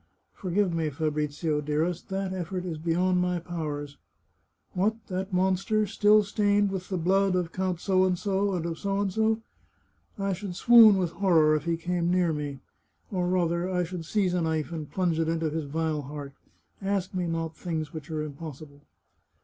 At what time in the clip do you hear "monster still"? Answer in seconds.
5.31-6.23